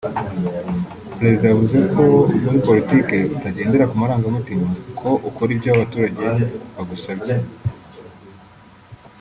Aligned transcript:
Perezida 1.17 1.45
yavuze 1.51 1.77
ko 1.93 2.03
muri 2.43 2.57
politiki 2.67 3.17
utagendera 3.35 3.89
ku 3.89 3.95
marangamutima; 4.01 4.67
ko 4.99 5.09
ukora 5.29 5.49
icyo 5.55 5.69
abaturage 5.71 6.25
bagusabye 6.75 7.33